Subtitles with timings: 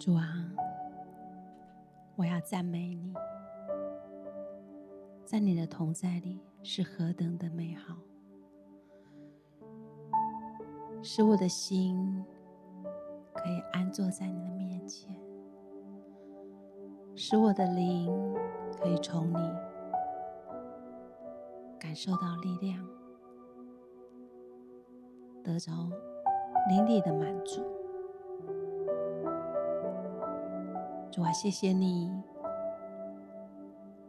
[0.00, 0.24] 主啊，
[2.16, 3.12] 我要赞美你，
[5.26, 7.94] 在你的同在里是何等的美好，
[11.02, 12.24] 使我的心
[13.34, 15.14] 可以安坐在你的面前，
[17.14, 18.10] 使我的灵
[18.80, 19.52] 可以从你
[21.78, 22.82] 感受到力量，
[25.44, 25.70] 得着
[26.70, 27.62] 灵里的满足。
[31.20, 32.10] 主啊，谢谢你，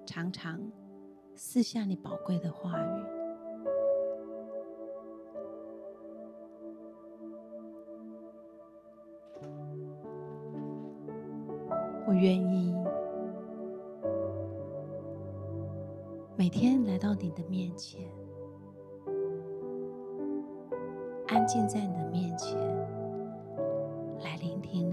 [0.06, 0.58] 常常
[1.36, 3.04] 赐下你宝贵的话语。
[12.08, 12.74] 我愿意
[16.38, 18.10] 每天来到你的面前，
[21.28, 22.58] 安静在你的面前，
[24.24, 24.90] 来聆听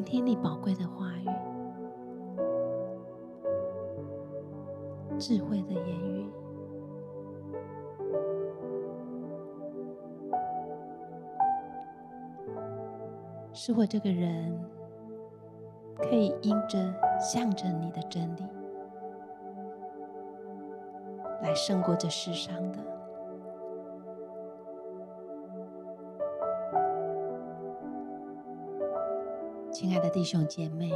[0.00, 1.28] 聆听你宝贵的话语，
[5.18, 6.26] 智慧的言语，
[13.52, 14.58] 使我这个人
[15.98, 16.78] 可以因着
[17.20, 18.46] 向着你的真理，
[21.42, 22.89] 来胜过这世上的。
[29.80, 30.90] 亲爱的弟兄姐妹，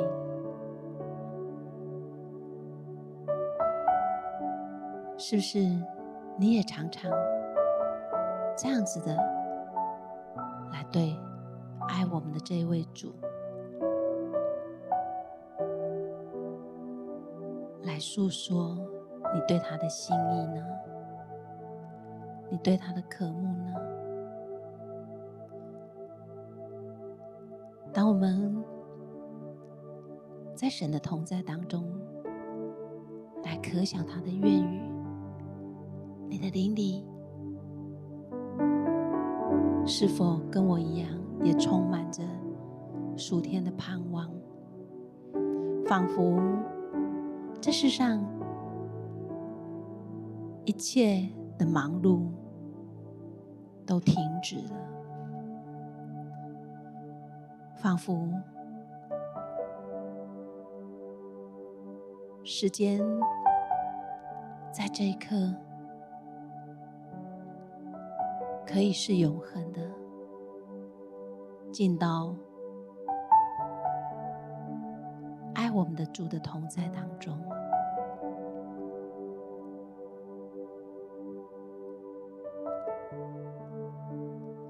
[5.17, 5.59] 是不是
[6.37, 7.11] 你也常常
[8.55, 9.17] 这样子的
[10.71, 11.17] 来对
[11.89, 13.15] 爱我们的这一位主
[17.85, 18.77] 来诉说
[19.33, 20.63] 你对他的心意呢？
[22.51, 23.75] 你对他的渴慕呢？
[27.95, 28.64] 当我们
[30.77, 31.85] 神的同在当中，
[33.45, 34.83] 来可想他的愿语，
[36.29, 37.07] 你的灵里
[39.87, 41.09] 是否跟我一样，
[41.45, 42.25] 也充满着
[43.17, 44.29] 属天的盼望？
[45.87, 46.43] 仿佛
[47.61, 48.21] 这世上
[50.65, 52.27] 一切的忙碌
[53.87, 54.75] 都停止了，
[57.77, 58.29] 仿佛。
[62.47, 63.01] 时间
[64.71, 65.35] 在这一刻
[68.67, 69.81] 可以是永恒的，
[71.73, 72.37] 进到
[75.55, 77.35] 爱我们的主的同在当中。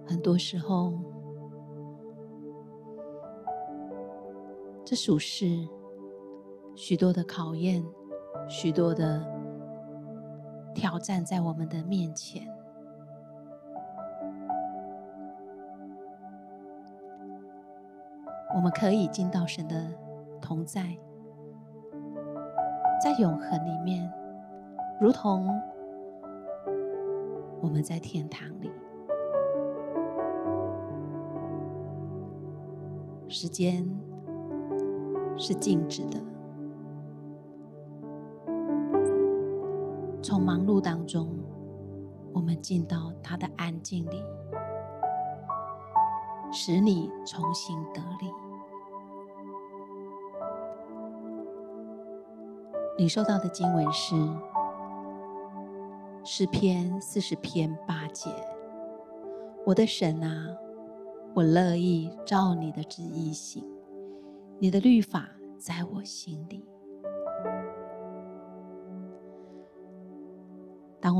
[0.06, 0.92] 很多时候，
[4.84, 5.68] 这属实。
[6.76, 7.82] 许多的考验，
[8.48, 9.24] 许多的
[10.74, 12.46] 挑战在我们的面前。
[18.56, 19.74] 我们可以进到神的
[20.40, 20.96] 同在，
[23.02, 24.12] 在永恒里面，
[25.00, 25.48] 如同
[27.60, 28.70] 我们在天堂里，
[33.28, 33.88] 时间
[35.36, 36.33] 是静止的。
[40.24, 41.28] 从忙碌当中，
[42.32, 44.22] 我们进到他的安静里，
[46.50, 48.32] 使你重新得力。
[52.96, 54.16] 你受到的经文是
[56.24, 58.31] 诗篇四十篇八节
[59.66, 60.56] ：“我的神啊，
[61.34, 63.62] 我乐意照你的旨意行，
[64.58, 65.28] 你的律法
[65.58, 66.64] 在我心里。”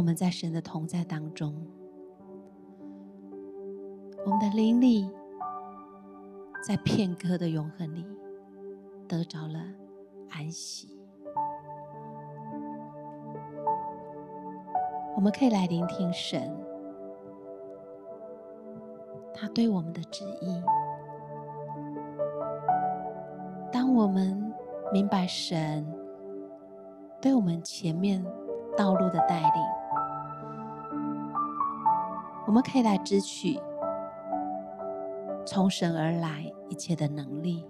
[0.05, 1.55] 我们在神的同在当中，
[4.27, 5.11] 我们的灵里
[6.62, 8.05] 在片刻的永恒里
[9.09, 9.59] 得着了
[10.29, 11.01] 安息。
[15.17, 16.55] 我们可以来聆听神，
[19.33, 20.62] 他对我们的旨意。
[23.73, 24.53] 当我们
[24.93, 25.91] 明白神
[27.23, 28.23] 对我们前面
[28.77, 29.62] 道路的带领，
[32.55, 33.59] 我们可以来支取
[35.45, 37.67] 从神而来一切的能力，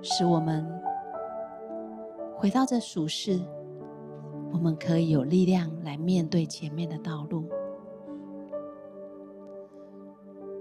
[0.00, 0.66] 使我们
[2.34, 3.38] 回到这俗世，
[4.50, 7.44] 我们可以有力量来面对前面的道路。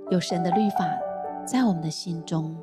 [0.10, 0.86] 有神的律法
[1.46, 2.54] 在我们的心中，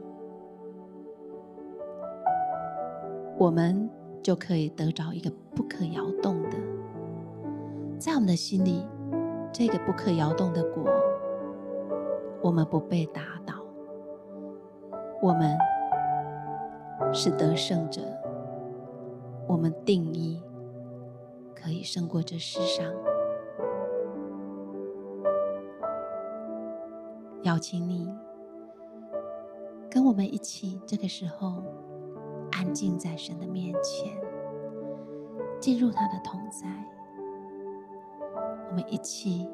[3.39, 3.89] 我们
[4.23, 6.59] 就可以得着一个不可摇动的，
[7.99, 8.85] 在我们的心里，
[9.57, 10.83] 这个不可摇动的国，
[12.43, 13.55] 我们不被打倒，
[15.23, 15.57] 我们
[17.13, 18.03] 是得胜者，
[19.47, 20.43] 我们定义
[21.55, 22.93] 可以胜过这世上。
[27.45, 28.13] 邀请你
[29.89, 31.63] 跟我们一起，这个时候
[32.51, 34.21] 安静在神的面前，
[35.61, 36.67] 进入他的同在。
[38.75, 39.49] 我们一起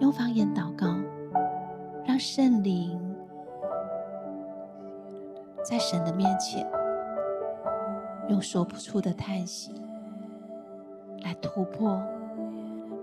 [0.00, 0.86] 用方言祷告，
[2.06, 2.98] 让圣灵
[5.62, 6.66] 在神的面前
[8.30, 9.70] 用说不出的叹息
[11.20, 12.02] 来突破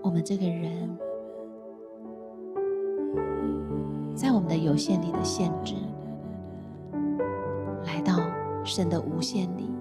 [0.02, 0.98] 我们这个人。
[4.16, 5.76] 在我们的有限里的限制，
[7.84, 8.14] 来到
[8.64, 9.75] 神的无限里。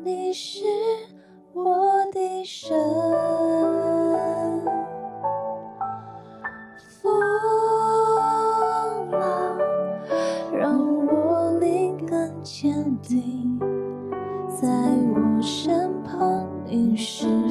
[0.00, 0.64] 你是
[1.52, 1.76] 我
[2.12, 2.74] 的神
[7.02, 7.20] 风
[9.10, 9.58] 浪
[10.50, 12.72] 让我灵感坚
[13.02, 13.58] 定
[14.48, 14.66] 在
[15.14, 17.41] 我身旁淋湿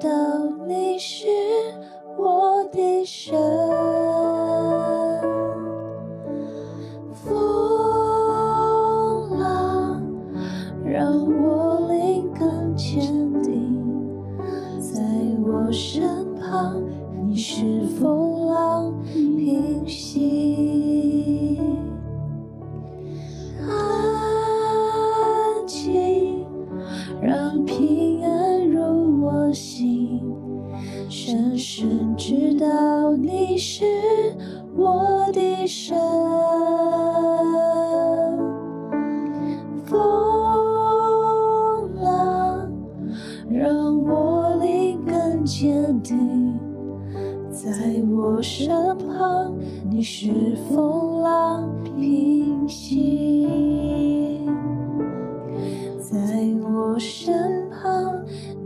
[0.00, 0.57] 都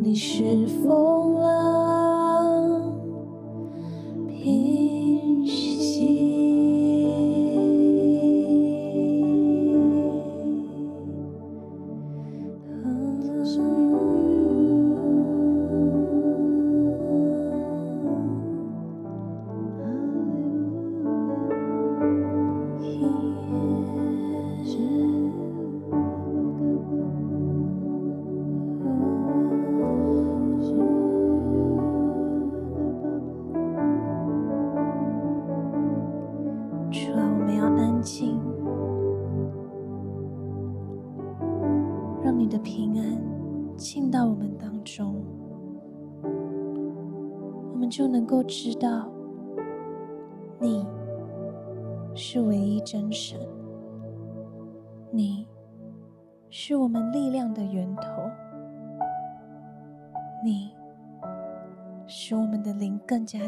[0.04, 1.81] 你是疯了。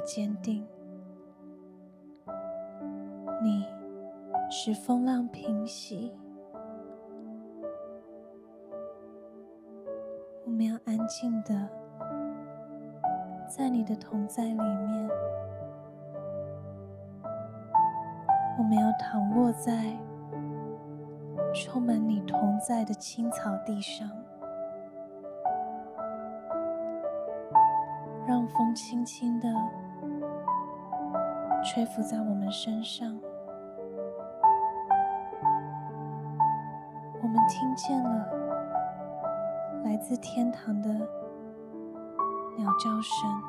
[0.04, 0.66] 坚定，
[3.42, 3.66] 你
[4.50, 6.12] 使风浪平息。
[10.44, 11.68] 我们要安静的。
[13.46, 15.08] 在你的同在里面，
[18.58, 19.96] 我们要躺卧在
[21.54, 24.10] 充满你同在的青草地上，
[28.26, 29.48] 让风轻轻的
[31.64, 33.18] 吹拂在我们身上，
[37.22, 38.28] 我们听见了
[39.82, 40.90] 来自天堂的。
[42.56, 43.42] 鸟叫声，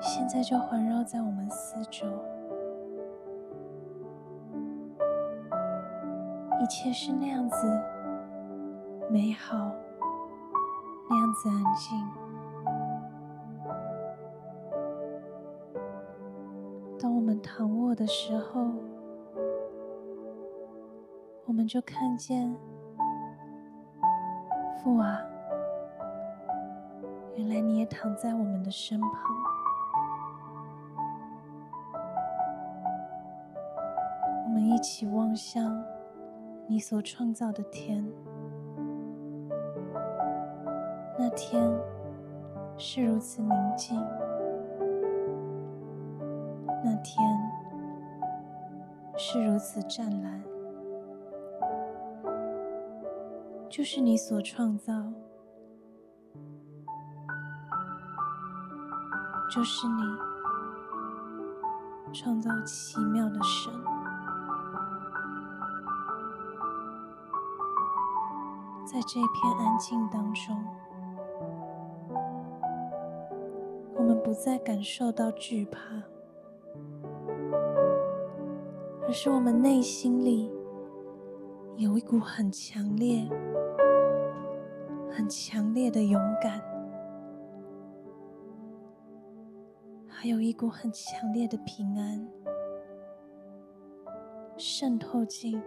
[0.00, 2.06] 现在就环绕在我们四周，
[6.60, 7.66] 一切是那样子
[9.10, 9.56] 美好，
[11.10, 12.25] 那样子安静。
[17.40, 18.66] 躺卧的时候，
[21.44, 22.54] 我们就看见。
[24.82, 25.20] 父啊，
[27.34, 29.10] 原来你也躺在我们的身旁。
[34.44, 35.84] 我们一起望向
[36.68, 38.06] 你所创造的天，
[41.18, 41.68] 那天
[42.78, 44.00] 是如此宁静，
[46.86, 47.20] 那天
[49.16, 50.40] 是如此湛蓝。
[53.68, 54.92] 就是你所创造，
[59.50, 60.02] 就是你
[62.12, 63.72] 创造奇妙的神。
[68.84, 70.64] 在这片安静当中，
[73.96, 75.80] 我们不再感受到惧怕，
[79.18, 80.52] 是我们内心里
[81.78, 83.26] 有一股很强烈、
[85.10, 86.60] 很强烈的勇敢，
[90.06, 92.28] 还有一股很强烈的平安，
[94.58, 95.58] 渗透进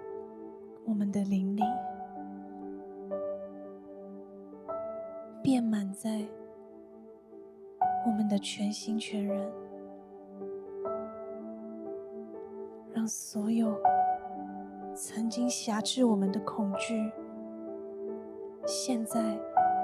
[0.86, 1.64] 我们的灵里。
[5.42, 6.24] 遍满在
[8.06, 9.52] 我们的全心全人，
[13.00, 13.74] 让所有
[14.94, 17.10] 曾经辖制我们的恐惧，
[18.66, 19.40] 现在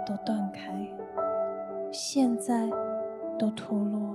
[0.06, 0.86] 都断开，
[1.94, 2.70] 现在
[3.40, 4.14] 都脱落。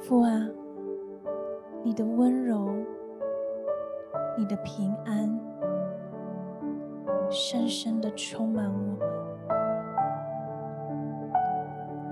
[0.00, 0.48] 父啊，
[1.84, 2.72] 你的温柔，
[4.38, 5.38] 你的平安。
[7.28, 8.98] 深深的充满我们，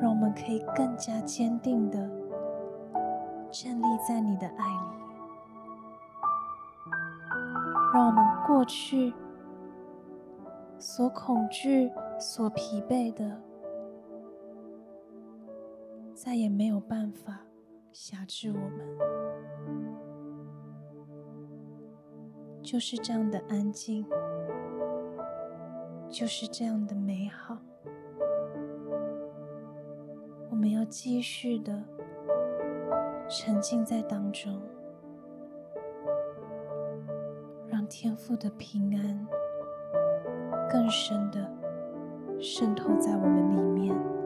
[0.03, 1.99] 让我们可以更加坚定的
[4.07, 4.97] 在你的爱里，
[7.93, 9.13] 让我们过去
[10.79, 13.41] 所恐惧、所疲惫的，
[16.15, 17.41] 再也没有办法
[17.93, 18.99] 辖制我们，
[22.63, 24.07] 就是这样的安静。
[26.09, 27.57] 就是这样的美好，
[30.51, 31.85] 我们要继续的
[33.33, 34.61] 沉浸在当中，
[37.69, 39.27] 让天赋的平安
[40.69, 41.49] 更深的
[42.41, 44.20] 渗透在我们里面。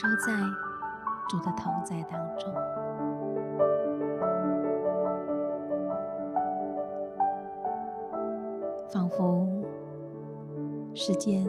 [0.00, 0.32] 收在
[1.28, 2.54] 主的同在当中，
[8.88, 9.44] 仿佛
[10.94, 11.44] 时间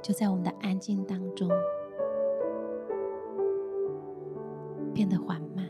[0.00, 1.46] 就在我们的安静当中
[4.94, 5.68] 变得缓慢，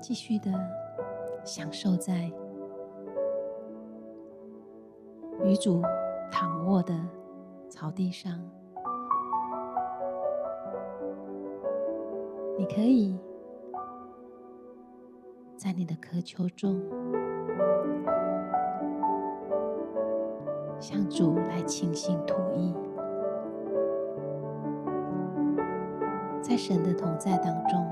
[0.00, 0.50] 继续的。
[1.44, 2.32] 享受在
[5.44, 5.82] 与主
[6.30, 6.94] 躺卧的
[7.68, 8.32] 草地上，
[12.58, 13.18] 你可以
[15.54, 16.80] 在你的渴求中
[20.80, 22.74] 向主来倾心吐意，
[26.40, 27.86] 在神的同在当中，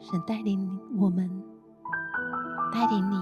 [0.00, 0.68] 神带领
[0.98, 1.30] 我们。
[2.72, 3.16] 带领你，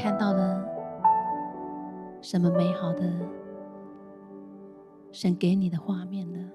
[0.00, 0.66] 看到了
[2.22, 3.02] 什么美好的
[5.12, 6.50] 神给你的画面呢？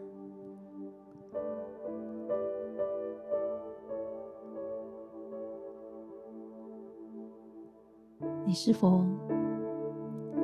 [8.43, 9.05] 你是否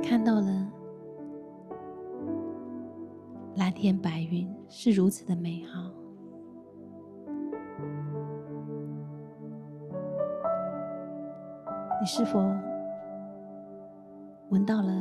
[0.04, 0.72] 看到了
[3.56, 5.92] 蓝天白云是如此的美好？
[12.00, 12.40] 你是否
[14.52, 14.92] 闻到了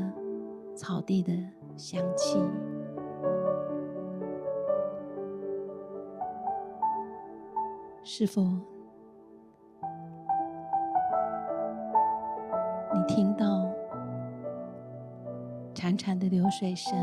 [0.76, 1.32] 草地的
[1.76, 2.40] 香气？
[8.04, 8.42] 是否
[12.94, 13.66] 你听到
[15.74, 16.96] 潺潺的流水声？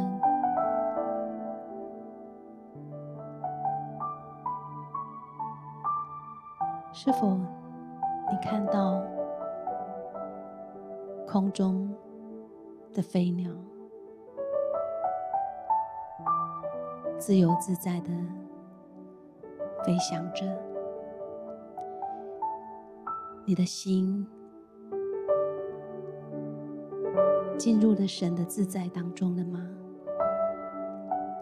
[6.94, 7.38] 是否
[8.32, 9.04] 你看到？
[11.30, 11.94] 空中
[12.98, 13.52] 的飞鸟，
[17.20, 18.10] 自由自在的
[19.86, 20.44] 飞翔着，
[23.46, 24.26] 你的心
[27.56, 29.60] 进入了神的自在当中了吗？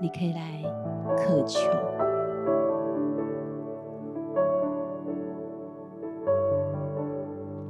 [0.01, 0.61] 你可以来
[1.15, 1.71] 渴求，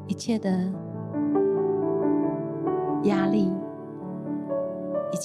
[0.08, 0.50] 一切的
[3.04, 3.55] 压力，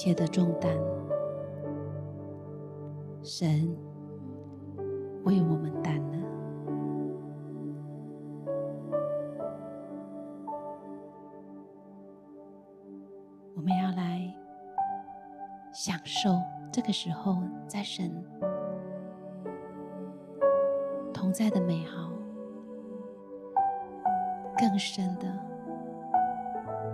[0.03, 0.75] 切的重担，
[3.21, 3.69] 神
[5.25, 6.17] 为我们担了。
[13.55, 14.33] 我们要来
[15.71, 16.31] 享受
[16.73, 17.37] 这个时候
[17.67, 18.11] 在神
[21.13, 22.09] 同在的美好，
[24.57, 25.27] 更深的，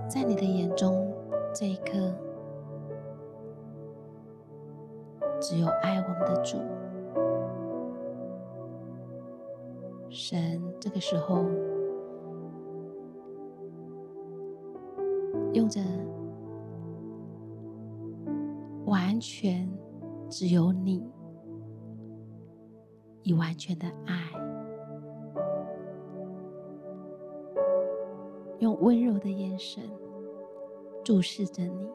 [0.10, 1.10] 在你的眼中
[1.56, 2.14] 这一刻，
[5.40, 6.58] 只有爱我们的主。
[10.10, 11.46] 神这个时候
[15.54, 15.82] 用着。
[18.86, 19.70] 完全
[20.30, 21.12] 只有你，
[23.24, 24.16] 以完全的爱，
[28.60, 29.84] 用温柔的眼神
[31.04, 31.90] 注视着你。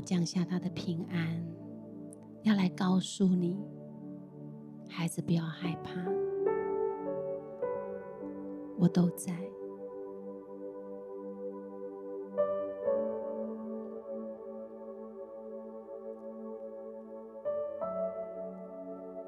[0.00, 1.46] 降下他的平安，
[2.42, 3.58] 要来告诉你，
[4.88, 6.00] 孩子不要害怕，
[8.78, 9.32] 我都在。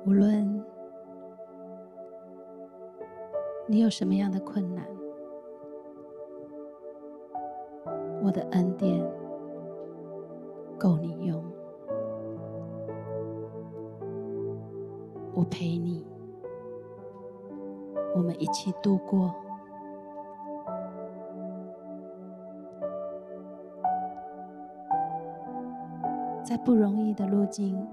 [0.04, 0.64] 无论
[3.68, 4.84] 你有什么样的困难。
[8.24, 9.04] 我的恩典
[10.82, 11.40] 够你用，
[15.32, 16.04] 我陪你，
[18.16, 19.32] 我们一起度过，
[26.42, 27.86] 在不容易的路径，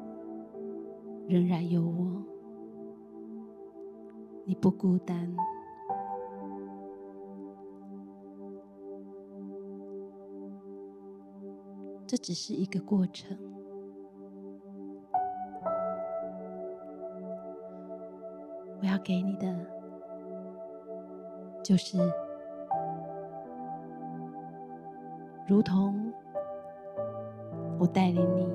[1.28, 2.24] 仍然有我，
[4.46, 5.38] 你不孤单。
[12.10, 13.38] 这只是一个过程。
[18.82, 19.46] 我要给你的，
[21.64, 22.00] 就是
[25.48, 26.12] 如同
[27.78, 28.52] 我带领你，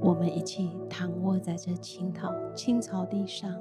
[0.00, 3.54] 我们一起躺卧在这青草青草地上，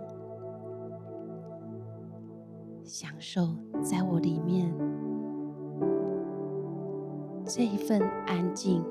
[2.83, 3.49] 享受
[3.83, 4.73] 在我里面。
[7.51, 8.85] 这一份安静，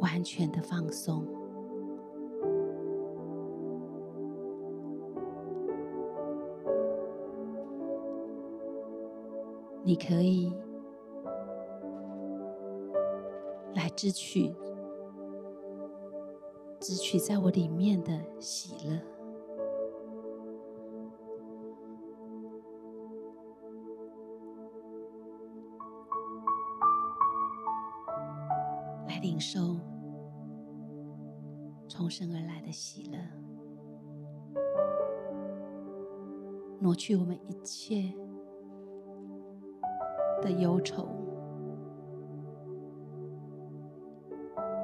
[0.00, 1.24] 完全的放松，
[9.84, 10.52] 你可以
[13.74, 14.52] 来支取，
[16.80, 18.10] 支取在我里面的
[18.40, 19.19] 喜乐。
[36.90, 38.12] 抹去我们一切
[40.42, 41.06] 的忧愁，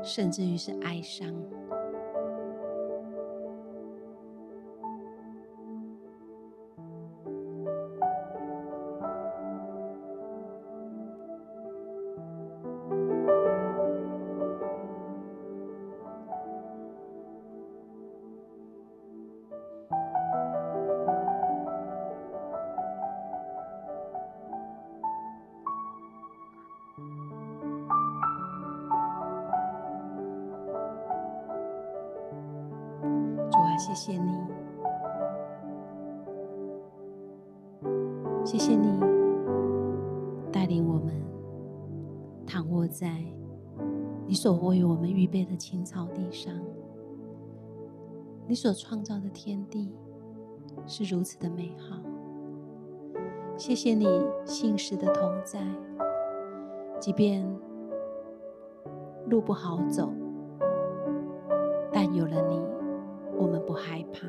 [0.05, 1.35] 甚至于是哀伤。
[33.97, 34.31] 谢谢你，
[38.45, 39.01] 谢谢你
[40.53, 41.15] 带领我们
[42.47, 43.25] 躺卧在
[44.27, 46.53] 你所为我们预备的青草地上。
[48.47, 49.97] 你所创造的天地
[50.87, 51.97] 是如此的美好，
[53.57, 54.07] 谢谢你
[54.45, 55.67] 信实的同在，
[57.01, 57.43] 即便
[59.31, 60.13] 路不好走，
[61.91, 62.61] 但有了你，
[63.39, 64.27] 我们不害怕，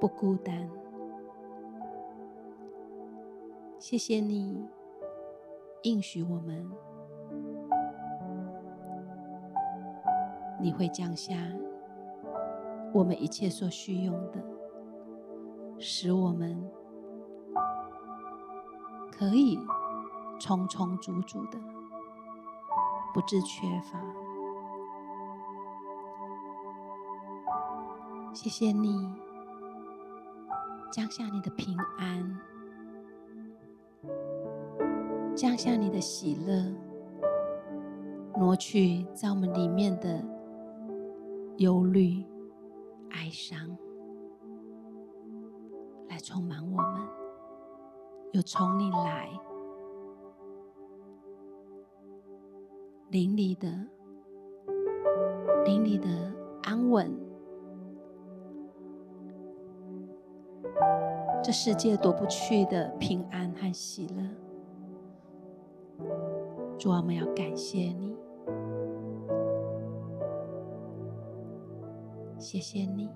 [0.00, 0.70] 不孤单。
[3.78, 4.64] 谢谢你
[5.82, 6.70] 应许我们，
[10.60, 11.34] 你会降下
[12.92, 14.38] 我们一切所需用的，
[15.78, 16.70] 使我们
[19.10, 19.58] 可以
[20.38, 21.58] 充充足足的，
[23.12, 24.19] 不致缺乏。
[28.32, 29.12] 谢谢你
[30.90, 32.40] 降下你的平安。
[35.36, 36.74] 降下你的喜乐，
[38.36, 40.22] 挪去在我们里面的
[41.58, 42.24] 忧虑、
[43.10, 43.76] 哀伤，
[46.08, 47.00] 来充满我们，
[48.32, 49.30] 有从你来
[53.10, 53.68] 灵里的
[55.64, 56.08] 灵里的
[56.62, 57.10] 安稳，
[61.42, 64.22] 这世界夺不去的平安和喜乐。
[66.78, 68.14] 主啊，我们要感谢你，
[72.38, 73.08] 谢谢你。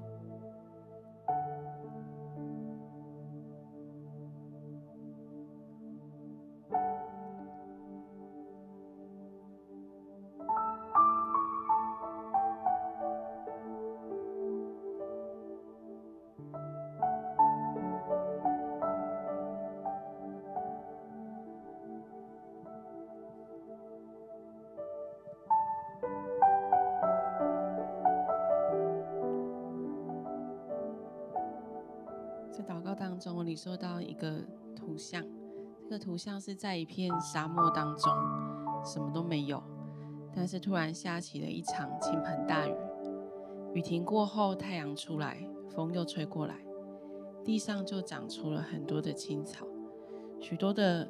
[33.18, 34.40] 中，我领受到一个
[34.74, 35.22] 图像，
[35.84, 38.12] 这个图像是在一片沙漠当中，
[38.84, 39.62] 什么都没有，
[40.34, 42.74] 但是突然下起了一场倾盆大雨。
[43.74, 46.54] 雨停过后，太阳出来，风又吹过来，
[47.44, 49.66] 地上就长出了很多的青草，
[50.40, 51.08] 许多的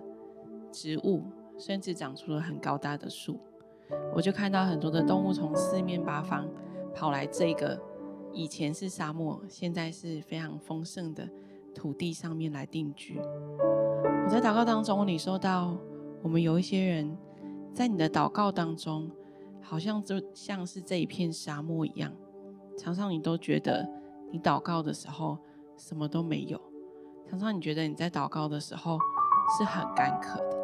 [0.72, 1.22] 植物，
[1.58, 3.38] 甚至长出了很高大的树。
[4.14, 6.48] 我就看到很多的动物从四面八方
[6.94, 7.78] 跑来这个
[8.32, 11.28] 以前是沙漠，现在是非常丰盛的。
[11.74, 13.20] 土地上面来定居。
[14.24, 15.76] 我在祷告当中，你说到
[16.22, 17.16] 我们有一些人
[17.74, 19.10] 在你的祷告当中，
[19.60, 22.10] 好像就像是这一片沙漠一样，
[22.78, 23.86] 常常你都觉得
[24.30, 25.38] 你祷告的时候
[25.76, 26.58] 什么都没有，
[27.28, 28.98] 常常你觉得你在祷告的时候
[29.58, 30.56] 是很干渴的。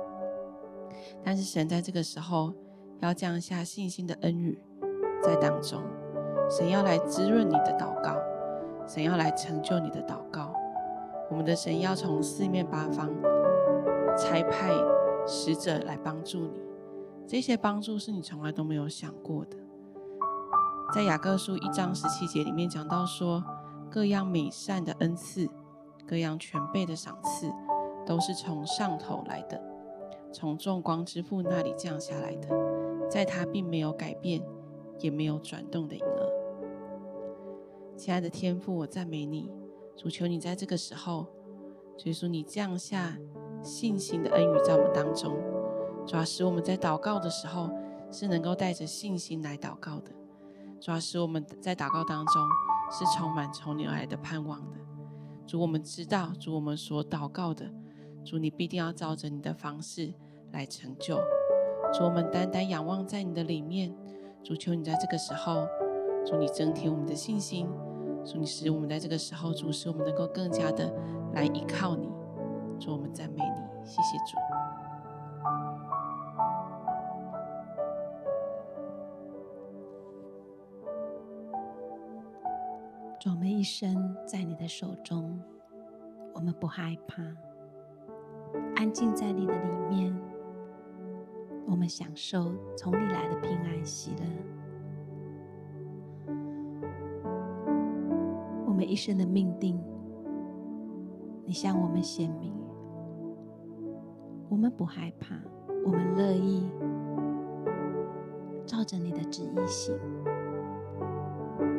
[1.23, 2.55] 但是神在这个时候
[3.01, 4.59] 要降下信心的恩雨
[5.23, 5.83] 在当中，
[6.49, 8.17] 神要来滋润你的祷告，
[8.87, 10.50] 神要来成就你的祷告。
[11.31, 13.09] 我们的神要从四面八方
[14.19, 14.73] 差派
[15.27, 16.61] 使者来帮助你，
[17.27, 19.57] 这些帮助是你从来都没有想过的。
[20.93, 23.45] 在雅各书一章十七节里面讲到说，
[23.89, 25.49] 各样美善的恩赐，
[26.05, 27.49] 各样全备的赏赐，
[28.05, 29.63] 都是从上头来的，
[30.33, 32.49] 从众光之父那里降下来的，
[33.09, 34.43] 在他并没有改变，
[34.99, 36.27] 也没有转动的影儿。
[37.97, 39.49] 亲爱的天父，我赞美你。
[40.01, 41.27] 主求你在这个时候，
[41.99, 43.15] 主耶稣你降下
[43.63, 45.37] 信心的恩雨在我们当中，
[46.07, 47.71] 主要使我们在祷告的时候
[48.11, 50.11] 是能够带着信心来祷告的，
[50.81, 52.35] 主要使我们在祷告当中
[52.91, 54.79] 是充满从你而来的盼望的。
[55.47, 57.71] 主，我们知道，主我们所祷告的，
[58.25, 60.15] 主你必定要照着你的方式
[60.53, 61.17] 来成就。
[61.93, 63.95] 主，我们单单仰望在你的里面，
[64.43, 65.67] 主求你在这个时候，
[66.25, 67.69] 主你增添我们的信心。
[68.25, 70.93] 主，你使我们在这个时候，主使我们能够更加的
[71.35, 72.09] 来依靠你。
[72.79, 74.37] 主，我们赞美你，谢谢主。
[83.19, 85.39] 主，我们一生在你的手中，
[86.33, 87.23] 我们不害怕，
[88.77, 90.19] 安静在你的里面，
[91.67, 94.60] 我们享受从你来的平安喜乐。
[98.91, 99.81] 一生的命定，
[101.47, 102.53] 你向我们显明，
[104.49, 105.37] 我们不害怕，
[105.87, 106.69] 我们乐意
[108.67, 109.97] 照着你的旨意行，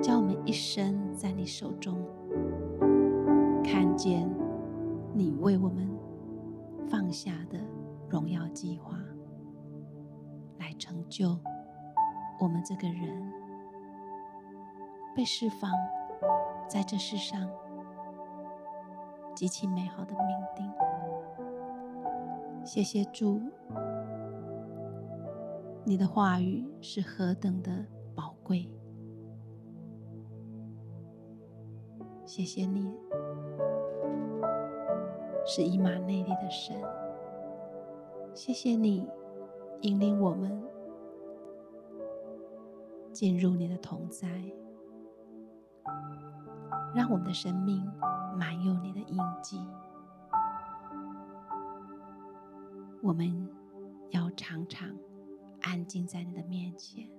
[0.01, 1.97] 叫我们一生在你手中，
[3.61, 4.25] 看见
[5.13, 5.85] 你为我们
[6.87, 7.59] 放下的
[8.09, 8.97] 荣耀计划，
[10.59, 11.37] 来成就
[12.39, 13.29] 我们这个人
[15.13, 15.69] 被释放。
[16.71, 17.49] 在这世上，
[19.35, 20.71] 极其美好的命定。
[22.63, 23.41] 谢谢主，
[25.83, 28.71] 你的话语是何等的宝贵。
[32.25, 32.89] 谢谢你，
[35.45, 36.73] 是以马内利的神。
[38.33, 39.05] 谢谢你
[39.81, 40.63] 引领我们
[43.11, 44.25] 进入你的同在。
[46.93, 47.83] 让我们的生命
[48.37, 49.59] 满有你的印记。
[53.01, 53.49] 我们
[54.09, 54.89] 要常常
[55.61, 57.09] 安静在你的面前，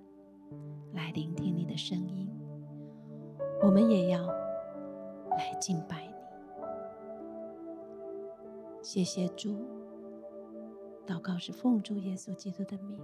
[0.93, 2.29] 来聆听你的声音。
[3.61, 6.13] 我们也要来敬拜你。
[8.81, 9.65] 谢谢主，
[11.07, 12.99] 祷告是奉主耶稣基督的名，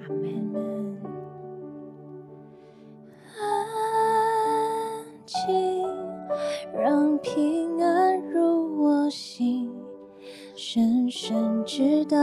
[0.00, 1.27] 阿门。
[11.78, 12.18] 知道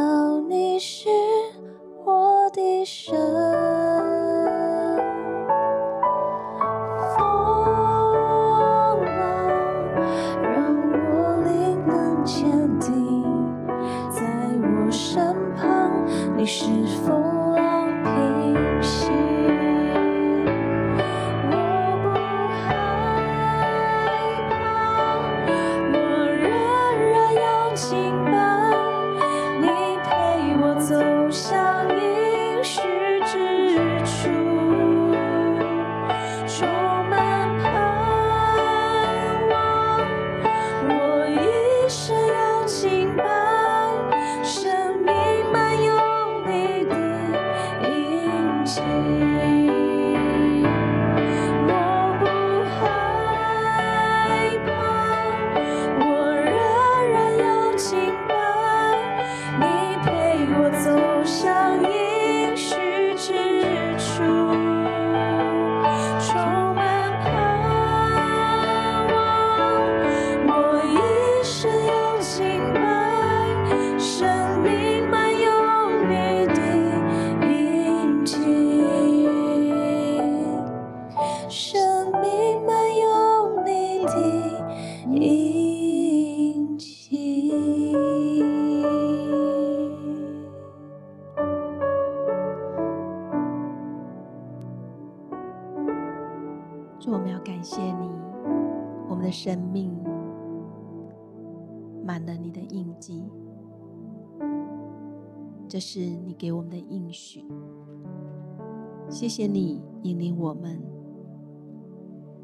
[109.36, 110.82] 谢你引领我们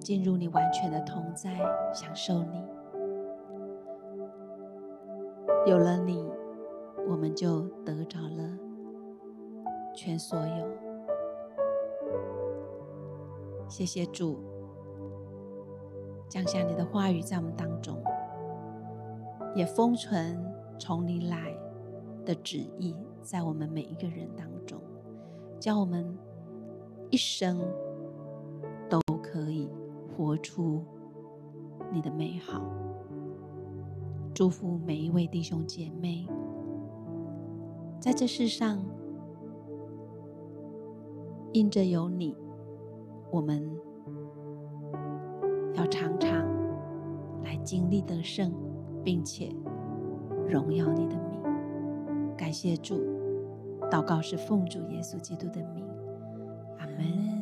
[0.02, 1.58] 进入你完全的同在，
[1.94, 2.62] 享受你。
[5.66, 6.30] 有了你，
[7.08, 8.58] 我们就得着了
[9.96, 10.68] 全所有。
[13.70, 14.44] 谢谢主。
[16.28, 18.04] 降下你的话语在我们当中，
[19.56, 20.38] 也封存
[20.78, 21.56] 从你来
[22.26, 24.82] 的旨意在我们每一个人当中，
[25.58, 26.18] 叫我们
[27.12, 27.60] 一生
[28.90, 29.70] 都可以
[30.16, 30.82] 活出
[31.92, 32.62] 你的美好。
[34.34, 36.26] 祝福每一位弟兄姐妹，
[38.00, 38.84] 在这世上，
[41.52, 42.36] 因着有你，
[43.30, 43.70] 我们。
[45.74, 46.30] 要常常
[47.44, 48.54] 来经历得胜，
[49.04, 49.50] 并且
[50.48, 51.42] 荣耀你的名。
[52.38, 52.96] 感谢主，
[53.90, 55.81] 祷告是奉主耶稣基督的名，
[57.02, 57.41] 阿门。